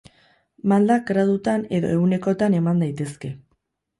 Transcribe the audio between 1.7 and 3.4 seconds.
edo ehunekotan eman daitezke.